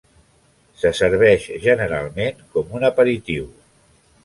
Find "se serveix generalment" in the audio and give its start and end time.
0.83-2.41